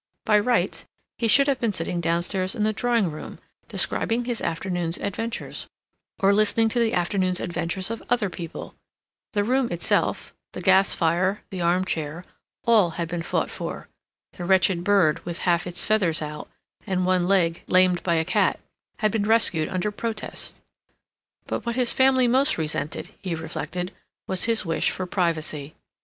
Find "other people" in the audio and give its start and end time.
8.09-8.73